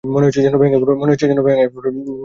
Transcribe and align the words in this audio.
মনে 0.11 0.25
হচ্ছে 0.27 0.41
যেনো 0.41 0.57
ভেঙে 0.61 0.77
পড়বে। 1.73 1.99